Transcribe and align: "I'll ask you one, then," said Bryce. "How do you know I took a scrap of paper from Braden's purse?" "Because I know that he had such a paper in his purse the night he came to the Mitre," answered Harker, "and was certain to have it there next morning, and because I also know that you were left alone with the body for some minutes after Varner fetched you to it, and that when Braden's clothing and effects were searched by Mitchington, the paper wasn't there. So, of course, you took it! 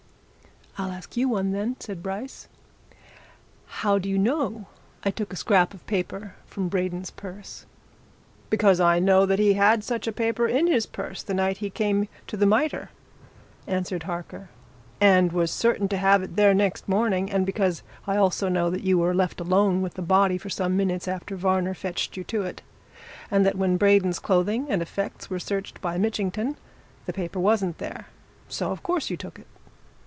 "I'll 0.77 0.91
ask 0.91 1.15
you 1.17 1.27
one, 1.29 1.51
then," 1.51 1.75
said 1.79 2.01
Bryce. 2.01 2.47
"How 3.67 3.99
do 3.99 4.09
you 4.09 4.17
know 4.17 4.67
I 5.03 5.11
took 5.11 5.31
a 5.33 5.35
scrap 5.35 5.73
of 5.73 5.85
paper 5.85 6.35
from 6.47 6.69
Braden's 6.69 7.11
purse?" 7.11 7.65
"Because 8.49 8.79
I 8.79 8.97
know 8.97 9.25
that 9.25 9.37
he 9.37 9.53
had 9.53 9.83
such 9.83 10.07
a 10.07 10.13
paper 10.13 10.47
in 10.47 10.67
his 10.67 10.85
purse 10.85 11.21
the 11.21 11.33
night 11.33 11.57
he 11.57 11.69
came 11.69 12.07
to 12.25 12.37
the 12.37 12.45
Mitre," 12.47 12.89
answered 13.67 14.03
Harker, 14.03 14.49
"and 15.01 15.33
was 15.33 15.51
certain 15.51 15.89
to 15.89 15.97
have 15.97 16.23
it 16.23 16.35
there 16.37 16.53
next 16.53 16.87
morning, 16.87 17.29
and 17.29 17.45
because 17.45 17.83
I 18.07 18.15
also 18.15 18.47
know 18.47 18.69
that 18.69 18.83
you 18.83 18.97
were 18.97 19.13
left 19.13 19.41
alone 19.41 19.81
with 19.81 19.95
the 19.95 20.01
body 20.01 20.37
for 20.37 20.49
some 20.49 20.77
minutes 20.77 21.07
after 21.07 21.35
Varner 21.35 21.73
fetched 21.75 22.15
you 22.15 22.23
to 22.23 22.43
it, 22.43 22.61
and 23.29 23.45
that 23.45 23.57
when 23.57 23.77
Braden's 23.77 24.19
clothing 24.19 24.67
and 24.69 24.81
effects 24.81 25.29
were 25.29 25.37
searched 25.37 25.81
by 25.81 25.97
Mitchington, 25.97 26.55
the 27.05 27.13
paper 27.13 27.41
wasn't 27.41 27.77
there. 27.77 28.07
So, 28.47 28.71
of 28.71 28.81
course, 28.81 29.09
you 29.09 29.17
took 29.17 29.37
it! 29.37 29.47